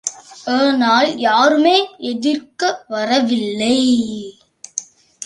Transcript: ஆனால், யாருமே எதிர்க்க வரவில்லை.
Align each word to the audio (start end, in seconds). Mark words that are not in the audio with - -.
ஆனால், 0.45 1.17
யாருமே 1.17 1.75
எதிர்க்க 1.97 2.83
வரவில்லை. 2.87 3.75